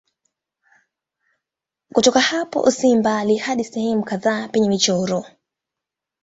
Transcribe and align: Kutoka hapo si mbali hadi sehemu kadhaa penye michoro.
Kutoka 1.93 2.19
hapo 2.21 2.71
si 2.71 2.95
mbali 2.97 3.35
hadi 3.37 3.63
sehemu 3.63 4.03
kadhaa 4.03 4.47
penye 4.47 4.69
michoro. 4.69 5.25